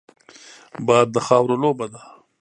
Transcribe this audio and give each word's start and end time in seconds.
باد 0.85 1.07
د 1.15 1.17
خاورو 1.27 1.55
لوبه 1.63 1.85
ده 1.93 2.01